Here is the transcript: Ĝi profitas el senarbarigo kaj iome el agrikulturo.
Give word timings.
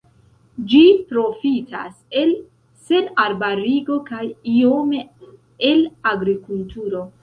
Ĝi 0.71 0.79
profitas 1.11 1.93
el 2.23 2.33
senarbarigo 2.87 4.01
kaj 4.11 4.27
iome 4.57 5.07
el 5.73 5.91
agrikulturo. 6.19 7.11